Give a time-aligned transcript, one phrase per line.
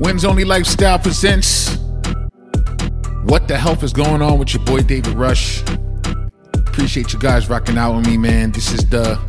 [0.00, 1.76] Wins Only Lifestyle presents
[3.24, 5.62] What the Health is Going On with your boy David Rush.
[6.54, 8.50] Appreciate you guys rocking out with me, man.
[8.50, 9.20] This is the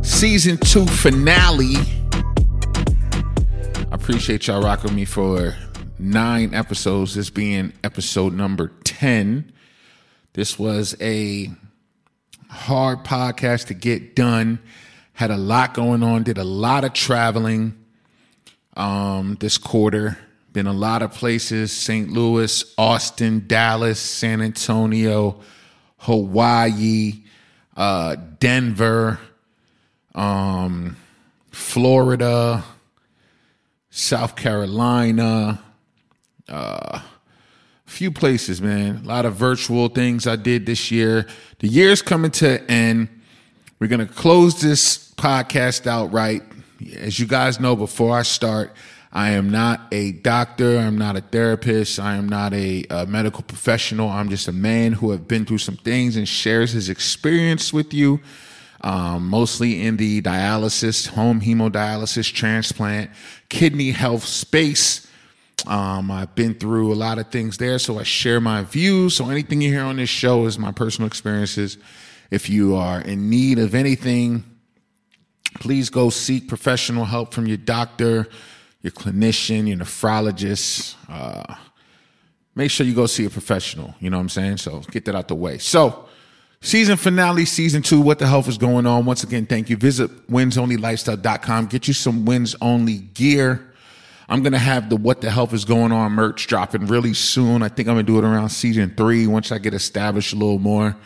[0.00, 1.76] season two finale.
[3.76, 5.54] I appreciate y'all rocking me for
[5.98, 9.52] nine episodes, this being episode number 10.
[10.32, 11.50] This was a
[12.48, 14.58] hard podcast to get done.
[15.12, 17.74] Had a lot going on, did a lot of traveling
[18.78, 20.16] um, this quarter.
[20.52, 22.10] Been a lot of places St.
[22.10, 25.40] Louis, Austin, Dallas, San Antonio,
[25.98, 27.22] Hawaii,
[27.76, 29.20] uh, Denver,
[30.14, 30.96] um,
[31.50, 32.64] Florida,
[33.90, 35.62] South Carolina,
[36.48, 39.02] uh, a few places, man.
[39.04, 41.26] A lot of virtual things I did this year.
[41.58, 43.08] The year's coming to an end.
[43.78, 46.42] We're going to close this podcast out right.
[46.96, 48.74] As you guys know, before I start,
[49.12, 50.78] I am not a doctor.
[50.78, 51.98] I'm not a therapist.
[51.98, 54.08] I am not a, a, medical professional.
[54.08, 57.94] I'm just a man who have been through some things and shares his experience with
[57.94, 58.20] you,
[58.82, 63.10] um, mostly in the dialysis, home hemodialysis, transplant,
[63.48, 65.06] kidney health space.
[65.66, 69.16] Um, I've been through a lot of things there, so I share my views.
[69.16, 71.78] So anything you hear on this show is my personal experiences.
[72.30, 74.44] If you are in need of anything,
[75.60, 78.28] please go seek professional help from your doctor,
[78.82, 80.94] your clinician, your nephrologist.
[81.08, 81.54] Uh,
[82.54, 83.94] make sure you go see a professional.
[84.00, 84.58] You know what I'm saying?
[84.58, 85.58] So get that out the way.
[85.58, 86.08] So,
[86.60, 88.00] season finale, season two.
[88.00, 89.04] What the health is going on?
[89.04, 89.76] Once again, thank you.
[89.76, 91.66] Visit winsonlylifestyle.com.
[91.66, 93.64] Get you some wins only gear.
[94.30, 97.62] I'm gonna have the what the health is going on merch dropping really soon.
[97.62, 100.58] I think I'm gonna do it around season three once I get established a little
[100.58, 100.96] more.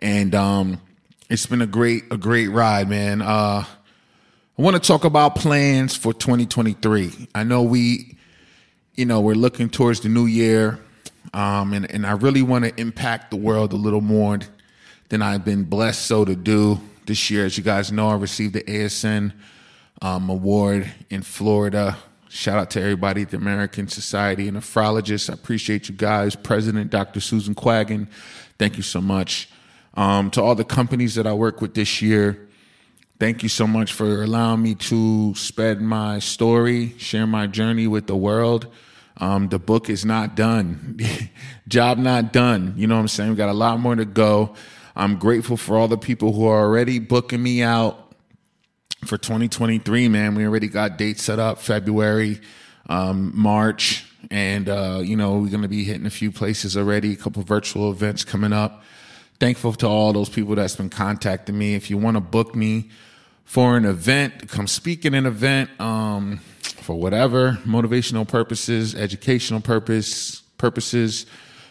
[0.00, 0.80] And um,
[1.30, 3.22] it's been a great a great ride, man.
[3.22, 3.64] Uh,
[4.58, 7.28] I want to talk about plans for 2023.
[7.34, 8.16] I know we,
[8.94, 10.78] you know, we're looking towards the new year,
[11.34, 14.38] um, and and I really want to impact the world a little more
[15.10, 17.44] than I've been blessed so to do this year.
[17.44, 19.34] As you guys know, I received the ASN
[20.00, 21.98] um, award in Florida.
[22.30, 25.28] Shout out to everybody at the American Society of Nephrologists.
[25.28, 26.34] I appreciate you guys.
[26.34, 27.20] President Dr.
[27.20, 28.08] Susan Quaggin,
[28.58, 29.50] thank you so much.
[29.92, 32.45] Um, to all the companies that I work with this year,
[33.18, 38.06] thank you so much for allowing me to spread my story, share my journey with
[38.06, 38.66] the world.
[39.18, 40.98] Um, the book is not done,
[41.68, 42.74] job not done.
[42.76, 43.30] You know what I'm saying?
[43.30, 44.54] We got a lot more to go.
[44.94, 48.12] I'm grateful for all the people who are already booking me out
[49.04, 50.08] for 2023.
[50.08, 52.40] Man, we already got dates set up February,
[52.88, 57.12] um, March, and uh, you know we're going to be hitting a few places already.
[57.12, 58.82] A couple virtual events coming up
[59.38, 61.74] thankful to all those people that's been contacting me.
[61.74, 62.90] If you want to book me
[63.44, 70.42] for an event, come speak at an event um, for whatever motivational purposes, educational purpose
[70.58, 71.26] purposes,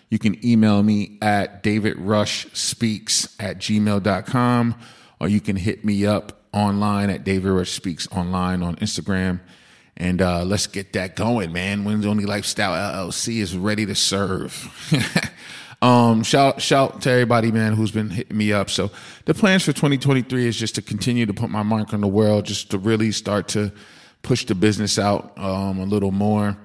[0.09, 4.75] you can email me at davidrushspeaks at gmail.com
[5.19, 9.39] or you can hit me up online at David Rush Speaks online on Instagram.
[9.97, 11.85] And uh, let's get that going, man.
[11.85, 14.71] Wins Only Lifestyle LLC is ready to serve.
[15.85, 18.71] Um, shout shout to everybody, man, who's been hitting me up.
[18.71, 18.89] So
[19.25, 22.45] the plans for 2023 is just to continue to put my mark on the world,
[22.45, 23.71] just to really start to
[24.23, 26.57] push the business out um, a little more,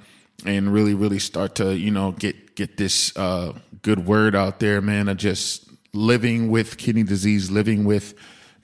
[0.47, 4.81] and really, really start to you know get get this uh, good word out there,
[4.81, 8.15] man, of just living with kidney disease, living with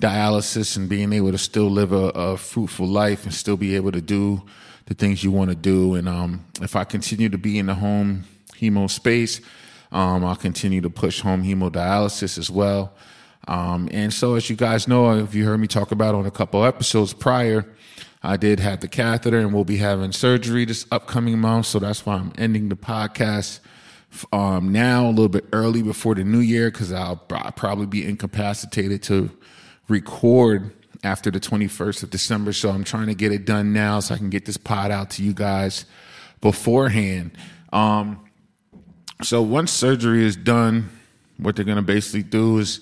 [0.00, 3.92] dialysis, and being able to still live a, a fruitful life and still be able
[3.92, 4.40] to do
[4.86, 5.96] the things you want to do.
[5.96, 8.24] And um, if I continue to be in the home
[8.58, 9.42] hemo space
[9.92, 12.92] um, I'll continue to push home hemodialysis as well.
[13.48, 16.30] Um, and so, as you guys know, if you heard me talk about on a
[16.30, 17.64] couple episodes prior,
[18.22, 21.66] I did have the catheter and we'll be having surgery this upcoming month.
[21.66, 23.60] So that's why I'm ending the podcast
[24.32, 28.04] um, now a little bit early before the new year because I'll, I'll probably be
[28.04, 29.30] incapacitated to
[29.88, 30.72] record
[31.04, 32.52] after the 21st of December.
[32.52, 35.10] So I'm trying to get it done now so I can get this pod out
[35.10, 35.84] to you guys
[36.40, 37.32] beforehand.
[37.72, 38.25] Um,
[39.22, 40.90] so once surgery is done,
[41.38, 42.80] what they're going to basically do is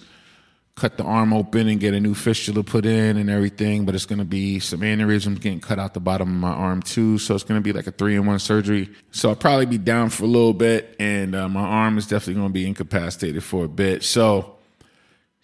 [0.76, 3.84] cut the arm open and get a new fistula put in and everything.
[3.84, 6.82] But it's going to be some aneurysms getting cut out the bottom of my arm
[6.82, 7.18] too.
[7.18, 8.90] So it's going to be like a three in one surgery.
[9.12, 12.34] So I'll probably be down for a little bit, and uh, my arm is definitely
[12.34, 14.02] going to be incapacitated for a bit.
[14.02, 14.56] So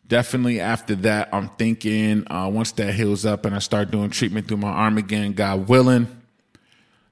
[0.09, 4.49] definitely after that, I'm thinking uh, once that heals up and I start doing treatment
[4.49, 6.09] through my arm again, God willing.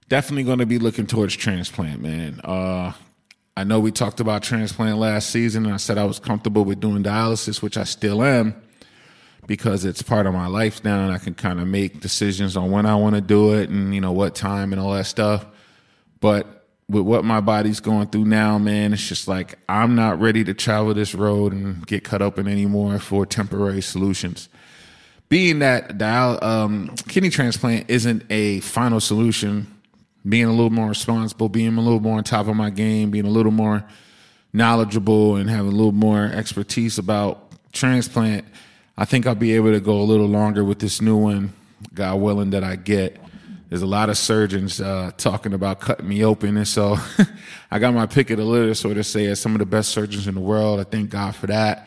[0.09, 2.41] Definitely going to be looking towards transplant, man.
[2.43, 2.93] Uh,
[3.59, 6.79] I know we talked about transplant last season, and I said I was comfortable with
[6.79, 8.55] doing dialysis, which I still am,
[9.49, 12.71] because it's part of my life now, and I can kind of make decisions on
[12.71, 15.45] when I want to do it and you know what time and all that stuff.
[16.21, 20.45] But with what my body's going through now, man, it's just like I'm not ready
[20.45, 24.49] to travel this road and get cut open anymore for temporary solutions.
[25.29, 29.78] Being that dial, um, kidney transplant isn't a final solution,
[30.29, 33.27] being a little more responsible, being a little more on top of my game, being
[33.27, 33.85] a little more
[34.53, 38.45] knowledgeable, and having a little more expertise about transplant,
[38.97, 41.53] I think I'll be able to go a little longer with this new one,
[41.95, 43.19] God willing, that I get
[43.69, 46.97] there's a lot of surgeons uh, talking about cutting me open, and so
[47.71, 49.91] I got my pick of the litter, so to say, as some of the best
[49.91, 50.81] surgeons in the world.
[50.81, 51.87] I thank God for that.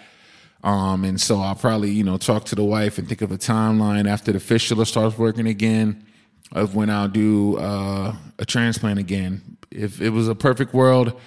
[0.64, 3.38] Um, and so I'll probably, you know, talk to the wife and think of a
[3.38, 6.06] timeline after the fistula starts working again
[6.51, 9.57] of when I'll do uh, a transplant again.
[9.71, 11.19] If it was a perfect world,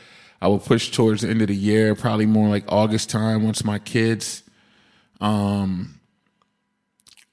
[0.42, 3.64] I would push towards the end of the year, probably more like August time once
[3.64, 4.42] my kids
[5.20, 6.00] um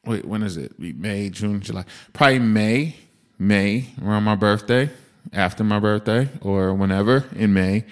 [0.06, 1.84] wait when is it may june july
[2.14, 2.96] probably may
[3.42, 4.92] May around my birthday,
[5.34, 7.86] after my birthday, or whenever in May.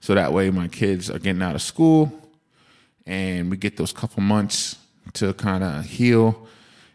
[0.00, 2.10] So that way my kids are getting out of school
[3.06, 4.74] and we get those couple months
[5.12, 6.48] to kind of heal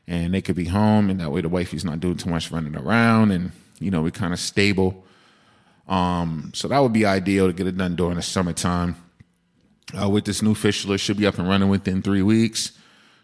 [0.07, 2.75] and they could be home and that way the wifey's not doing too much running
[2.75, 5.03] around and you know we're kind of stable
[5.87, 8.95] um, so that would be ideal to get it done during the summertime
[10.01, 12.71] uh, with this new fistula should be up and running within three weeks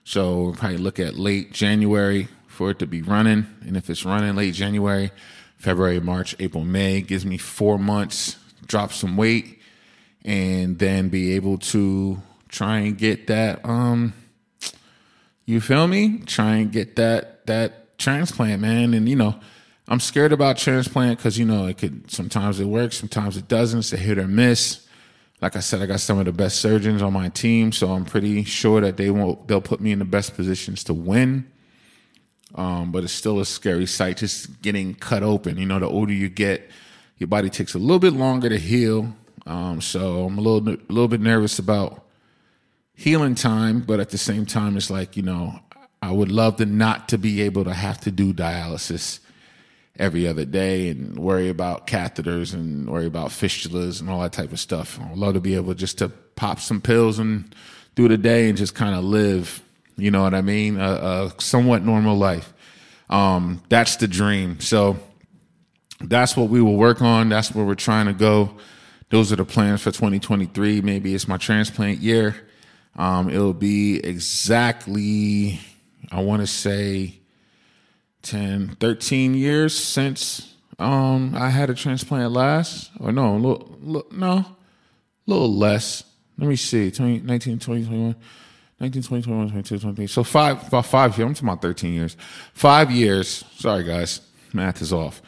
[0.04, 2.28] so we'll probably look at late january
[2.58, 3.46] for it to be running.
[3.62, 5.12] And if it's running late January,
[5.58, 8.36] February, March, April, May, gives me four months,
[8.66, 9.62] drop some weight,
[10.26, 12.20] and then be able to
[12.50, 14.14] try and get that um
[15.48, 16.20] you feel me?
[16.20, 18.94] Try and get that that transplant, man.
[18.94, 19.40] And you know,
[19.88, 23.80] I'm scared about transplant because you know it could sometimes it works, sometimes it doesn't.
[23.80, 24.86] It's a hit or miss.
[25.42, 28.06] Like I said, I got some of the best surgeons on my team, so I'm
[28.06, 31.50] pretty sure that they won't they'll put me in the best positions to win.
[32.56, 35.58] Um, but it's still a scary sight just getting cut open.
[35.58, 36.70] You know, the older you get,
[37.18, 39.14] your body takes a little bit longer to heal.
[39.46, 42.07] Um, so I'm a little a little bit nervous about
[42.98, 45.62] healing time, but at the same time, it's like you know,
[46.02, 49.20] I would love to not to be able to have to do dialysis
[49.98, 54.52] every other day and worry about catheters and worry about fistulas and all that type
[54.52, 55.00] of stuff.
[55.00, 57.56] I'd love to be able just to pop some pills and
[57.96, 59.64] do the day and just kind of live
[59.98, 60.80] you know what I mean?
[60.80, 62.54] A, a somewhat normal life.
[63.10, 64.60] Um, that's the dream.
[64.60, 64.98] So
[66.00, 67.30] that's what we will work on.
[67.30, 68.56] That's where we're trying to go.
[69.10, 70.82] Those are the plans for 2023.
[70.82, 72.36] Maybe it's my transplant year.
[72.98, 75.60] Um, it'll be exactly,
[76.12, 77.20] I want to say
[78.24, 82.92] 10, 13 years since um, I had a transplant last.
[83.00, 84.56] Or no, a little, no, a
[85.26, 86.04] little less.
[86.38, 88.16] Let me see, 20, 19, 20, 21.
[88.80, 90.08] 19, 20, 21, 22, 23.
[90.08, 91.28] So five, about five years.
[91.28, 92.16] I'm talking about 13 years.
[92.54, 93.44] Five years.
[93.56, 94.22] Sorry, guys.
[94.54, 95.22] Math is off.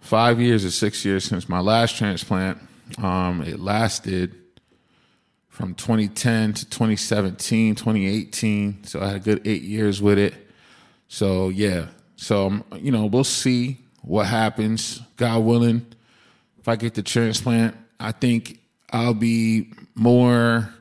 [0.00, 2.58] Five years or six years since my last transplant.
[3.02, 4.34] Um, it lasted
[5.54, 8.82] from 2010 to 2017, 2018.
[8.82, 10.34] So I had a good eight years with it.
[11.06, 11.86] So yeah.
[12.16, 15.00] So, um, you know, we'll see what happens.
[15.16, 15.86] God willing,
[16.58, 18.58] if I get the transplant, I think
[18.90, 20.74] I'll be more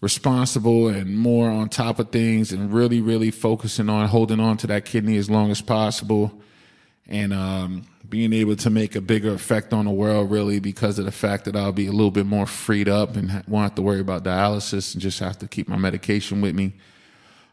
[0.00, 4.66] responsible and more on top of things and really, really focusing on holding on to
[4.66, 6.32] that kidney as long as possible
[7.10, 11.04] and um, being able to make a bigger effect on the world really because of
[11.04, 13.82] the fact that I'll be a little bit more freed up and won't have to
[13.82, 16.72] worry about dialysis and just have to keep my medication with me.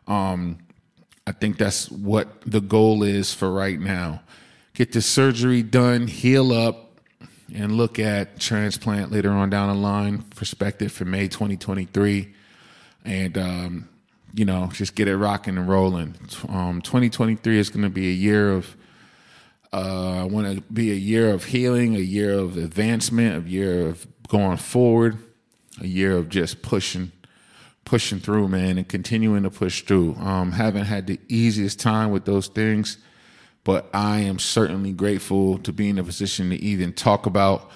[0.07, 0.59] Um,
[1.25, 4.21] I think that's what the goal is for right now.
[4.73, 7.01] Get the surgery done, heal up,
[7.53, 12.33] and look at transplant later on down the line, perspective for May 2023
[13.07, 13.89] and um,
[14.33, 16.15] you know just get it rocking and rolling.
[16.49, 18.75] Um, 2023 is going to be a year of.
[19.73, 23.87] Uh, I want to be a year of healing, a year of advancement, a year
[23.87, 25.17] of going forward,
[25.81, 27.11] a year of just pushing,
[27.85, 30.15] pushing through, man, and continuing to push through.
[30.15, 32.97] Um, haven't had the easiest time with those things,
[33.63, 37.69] but I am certainly grateful to be in a position to even talk about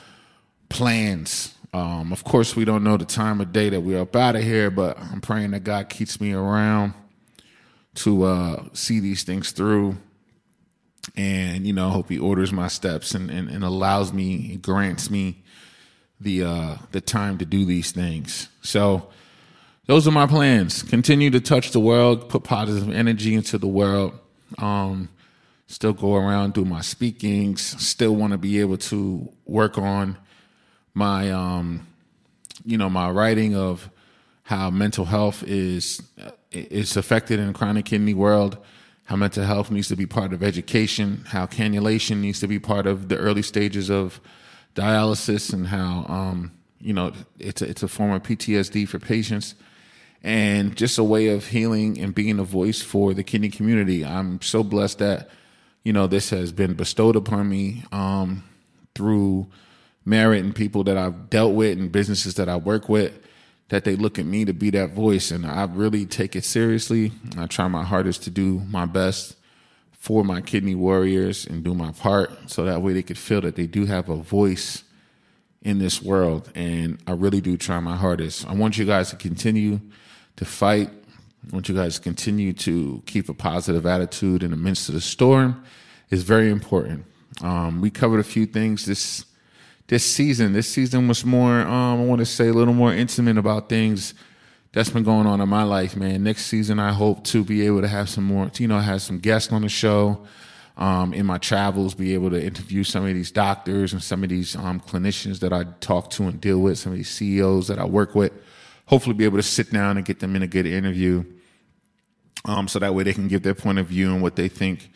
[0.70, 4.36] plans um, of course, we don't know the time of day that we're up out
[4.36, 6.94] of here, but I'm praying that God keeps me around
[7.96, 9.96] to uh, see these things through.
[11.15, 15.44] And, you know, hope he orders my steps and, and, and allows me, grants me
[16.22, 18.48] the uh, the time to do these things.
[18.62, 19.10] So
[19.88, 20.84] those are my plans.
[20.84, 24.18] Continue to touch the world, put positive energy into the world.
[24.58, 25.10] Um,
[25.68, 27.62] still go around do my speakings.
[27.84, 30.18] Still want to be able to work on
[30.94, 31.88] my um
[32.65, 33.89] you know my writing of
[34.44, 36.01] how mental health is
[36.51, 38.58] is affected in chronic kidney world
[39.05, 42.88] how mental health needs to be part of education how cannulation needs to be part
[42.88, 44.22] of the early stages of
[44.75, 49.55] dialysis and how um, you know it's a, it's a form of PTSD for patients
[50.24, 54.05] and just a way of healing and being a voice for the kidney community.
[54.05, 55.29] I'm so blessed that
[55.84, 58.43] you know this has been bestowed upon me um,
[58.96, 59.48] through
[60.05, 63.20] merit and people that I've dealt with and businesses that I work with
[63.72, 67.13] that they look at me to be that voice and I really take it seriously.
[67.38, 69.38] I try my hardest to do my best
[69.94, 73.56] for my kidney warriors and do my part so that way they could feel that
[73.56, 74.84] they do have a voice
[75.62, 78.46] in this world and I really do try my hardest.
[78.46, 79.80] I want you guys to continue
[80.36, 80.90] to fight.
[80.90, 84.96] I want you guys to continue to keep a positive attitude in the midst of
[84.96, 85.63] the storm.
[86.10, 87.06] It's very important.
[87.42, 89.24] Um, we covered a few things this
[89.92, 90.54] this season.
[90.54, 94.14] This season was more, um, I want to say, a little more intimate about things
[94.72, 96.24] that's been going on in my life, man.
[96.24, 99.20] Next season, I hope to be able to have some more, you know, have some
[99.20, 100.26] guests on the show.
[100.78, 104.30] Um, in my travels, be able to interview some of these doctors and some of
[104.30, 107.78] these um, clinicians that I talk to and deal with, some of these CEOs that
[107.78, 108.32] I work with.
[108.86, 111.26] Hopefully, be able to sit down and get them in a good interview,
[112.46, 114.90] um, so that way they can give their point of view and what they think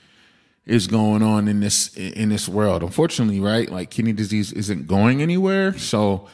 [0.66, 2.84] is going on in this in this world.
[2.84, 3.70] Unfortunately, right?
[3.70, 5.78] Like kidney disease isn't going anywhere.
[5.78, 6.28] So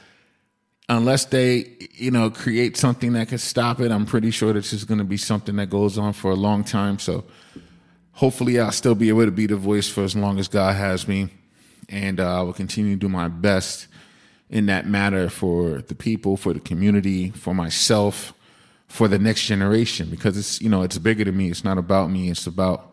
[0.87, 4.83] unless they, you know, create something that can stop it, I'm pretty sure this is
[4.83, 6.99] going to be something that goes on for a long time.
[6.99, 7.23] So
[8.13, 11.07] hopefully I'll still be able to be the voice for as long as God has
[11.07, 11.29] me.
[11.89, 13.87] And uh, I will continue to do my best
[14.49, 18.33] in that matter for the people, for the community, for myself,
[18.87, 21.49] for the next generation, because it's, you know, it's bigger than me.
[21.49, 22.29] It's not about me.
[22.29, 22.90] It's about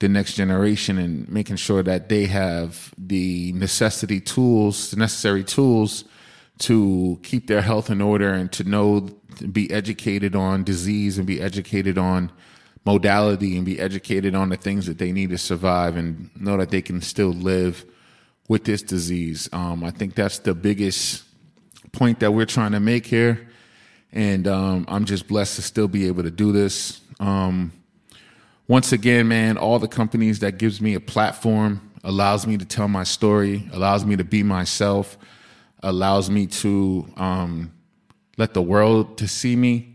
[0.00, 6.04] the next generation and making sure that they have the necessity tools, the necessary tools
[6.58, 9.08] to keep their health in order and to know,
[9.52, 12.30] be educated on disease and be educated on
[12.84, 16.70] modality and be educated on the things that they need to survive and know that
[16.70, 17.84] they can still live
[18.48, 19.48] with this disease.
[19.52, 21.24] Um, I think that's the biggest
[21.92, 23.48] point that we're trying to make here.
[24.12, 27.00] And um, I'm just blessed to still be able to do this.
[27.20, 27.72] Um,
[28.68, 32.86] once again, man, all the companies that gives me a platform, allows me to tell
[32.86, 35.16] my story, allows me to be myself,
[35.82, 37.72] allows me to um,
[38.36, 39.94] let the world to see me,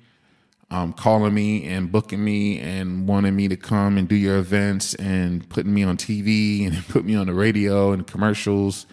[0.71, 4.95] um, calling me and booking me and wanting me to come and do your events
[4.95, 8.87] and putting me on TV and put me on the radio and commercials.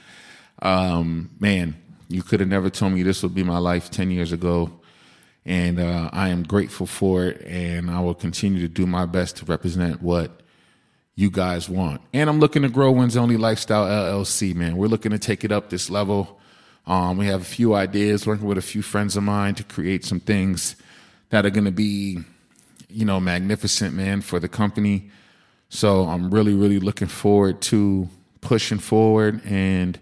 [0.60, 1.74] Um, man,
[2.08, 4.79] you could have never told me this would be my life 10 years ago
[5.44, 7.42] and uh, I am grateful for it.
[7.46, 10.40] And I will continue to do my best to represent what
[11.14, 12.00] you guys want.
[12.12, 14.76] And I'm looking to grow Wins Only Lifestyle LLC, man.
[14.76, 16.38] We're looking to take it up this level.
[16.86, 20.04] Um, we have a few ideas, working with a few friends of mine to create
[20.04, 20.76] some things
[21.28, 22.18] that are going to be,
[22.88, 25.10] you know, magnificent, man, for the company.
[25.68, 28.08] So I'm really, really looking forward to
[28.40, 29.98] pushing forward and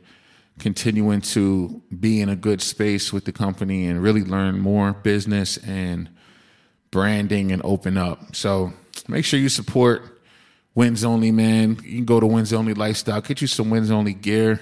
[0.59, 5.57] continuing to be in a good space with the company and really learn more business
[5.59, 6.09] and
[6.91, 8.35] branding and open up.
[8.35, 8.73] So
[9.09, 10.21] make sure you support
[10.75, 11.79] Wins Only, man.
[11.83, 14.61] You can go to Wins Only Lifestyle, get you some Wins Only gear.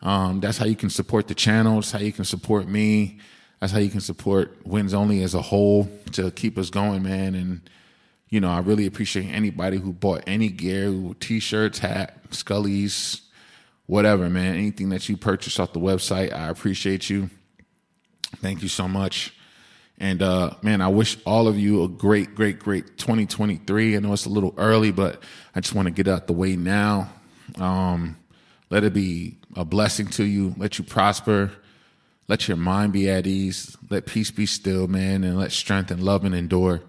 [0.00, 1.76] Um, that's how you can support the channel.
[1.76, 3.18] That's how you can support me.
[3.60, 7.34] That's how you can support Wins Only as a whole to keep us going, man.
[7.34, 7.68] And
[8.28, 13.22] you know, I really appreciate anybody who bought any gear, t-shirts, hat, Scully's,
[13.88, 14.54] whatever, man.
[14.54, 17.30] Anything that you purchase off the website, I appreciate you.
[18.36, 19.34] Thank you so much.
[19.98, 23.96] And uh, man, I wish all of you a great, great, great 2023.
[23.96, 25.20] I know it's a little early, but
[25.56, 27.10] I just want to get out the way now.
[27.56, 28.16] Um,
[28.70, 30.54] let it be a blessing to you.
[30.56, 31.50] Let you prosper.
[32.28, 33.76] Let your mind be at ease.
[33.90, 36.82] Let peace be still, man, and let strength and love and endure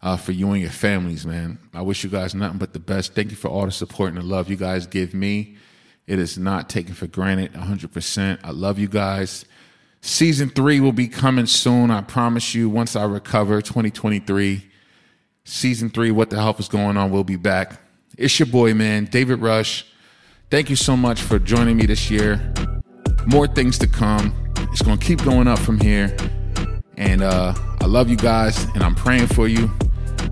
[0.00, 1.58] uh, for you and your families, man.
[1.74, 3.14] I wish you guys nothing but the best.
[3.14, 5.56] Thank you for all the support and the love you guys give me.
[6.06, 8.38] It is not taken for granted 100%.
[8.44, 9.44] I love you guys.
[10.00, 11.90] Season three will be coming soon.
[11.90, 14.70] I promise you, once I recover 2023.
[15.44, 17.80] Season three, What the Health is Going On, we'll be back.
[18.16, 19.84] It's your boy, man, David Rush.
[20.48, 22.52] Thank you so much for joining me this year.
[23.26, 24.32] More things to come.
[24.72, 26.16] It's going to keep going up from here.
[26.96, 29.70] And uh, I love you guys, and I'm praying for you.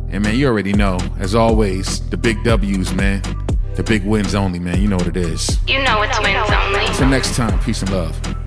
[0.09, 3.44] And man, you already know, as always, the big W's, man.
[3.77, 4.81] The big wins only, man.
[4.81, 5.59] You know what it is.
[5.67, 6.87] You know it's wins only.
[6.87, 8.44] Until next time, peace and love.